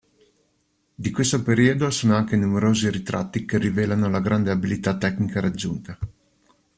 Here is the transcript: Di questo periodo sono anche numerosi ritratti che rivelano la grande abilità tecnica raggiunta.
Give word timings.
Di 0.95 1.11
questo 1.11 1.43
periodo 1.43 1.91
sono 1.91 2.15
anche 2.15 2.35
numerosi 2.35 2.89
ritratti 2.89 3.45
che 3.45 3.59
rivelano 3.59 4.09
la 4.09 4.19
grande 4.19 4.49
abilità 4.49 4.97
tecnica 4.97 5.39
raggiunta. 5.41 5.95